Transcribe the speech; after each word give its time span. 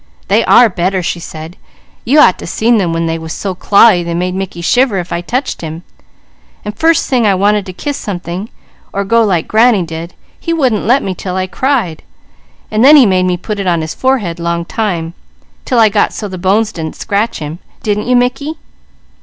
"They 0.29 0.43
are 0.45 0.67
better," 0.67 1.03
she 1.03 1.19
said. 1.19 1.57
"You 2.05 2.21
ought 2.21 2.39
to 2.39 2.47
seen 2.47 2.79
them 2.79 2.91
when 2.91 3.05
they 3.05 3.19
was 3.19 3.33
so 3.33 3.53
clawy 3.53 4.01
they 4.01 4.15
made 4.15 4.33
Mickey 4.33 4.59
shiver 4.63 4.97
if 4.97 5.13
I 5.13 5.21
touched 5.21 5.61
him; 5.61 5.83
and 6.65 6.75
first 6.75 7.07
time 7.07 7.23
I 7.23 7.35
wanted 7.35 7.67
to 7.67 7.71
kiss 7.73 7.97
something 7.97 8.49
or 8.93 9.03
go 9.03 9.23
like 9.23 9.47
granny 9.47 9.83
did, 9.83 10.15
he 10.39 10.53
wouldn't 10.53 10.87
let 10.87 11.03
me 11.03 11.13
'til 11.13 11.35
I 11.35 11.45
cried, 11.45 12.01
an' 12.71 12.81
then 12.81 12.95
he 12.95 13.05
made 13.05 13.27
me 13.27 13.37
put 13.37 13.59
it 13.59 13.67
on 13.67 13.81
his 13.81 13.93
forehead 13.93 14.39
long 14.39 14.65
time, 14.65 15.13
'til 15.65 15.77
I 15.77 15.89
got 15.89 16.13
so 16.13 16.27
the 16.27 16.39
bones 16.39 16.71
didn't 16.71 16.95
scratch 16.95 17.37
him; 17.37 17.59
didn't 17.83 18.07
you 18.07 18.15
Mickey?" 18.15 18.55